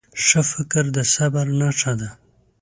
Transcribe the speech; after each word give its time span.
ښه 0.25 0.41
فکر 0.51 0.83
د 0.95 0.97
صبر 1.13 1.45
نښه 1.59 1.93
ده. 1.99 2.09